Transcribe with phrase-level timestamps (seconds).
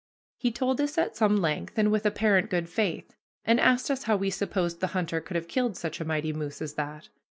[0.39, 3.13] He told this at some length and with apparent good faith,
[3.45, 6.59] and asked us how we supposed the hunter could have killed such a mighty moose
[6.59, 7.09] as that.